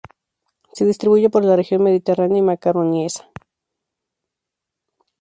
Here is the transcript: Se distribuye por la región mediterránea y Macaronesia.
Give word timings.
Se 0.73 0.83
distribuye 0.83 1.29
por 1.29 1.45
la 1.45 1.55
región 1.55 1.83
mediterránea 1.83 2.39
y 2.39 2.41
Macaronesia. 2.41 3.29